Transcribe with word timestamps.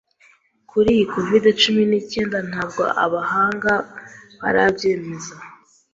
Kuri 0.69 0.87
iyi 0.95 1.05
Covid-cumi 1.13 1.83
nicyenda 1.89 2.37
ntabwo 2.49 2.83
abahanga 3.05 3.73
barabyemeza 4.41 5.33